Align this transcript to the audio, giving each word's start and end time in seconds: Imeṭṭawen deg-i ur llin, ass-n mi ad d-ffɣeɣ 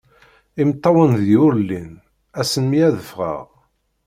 Imeṭṭawen 0.61 1.09
deg-i 1.19 1.37
ur 1.45 1.53
llin, 1.59 1.91
ass-n 2.41 2.65
mi 2.67 2.79
ad 2.87 2.93
d-ffɣeɣ 2.97 3.45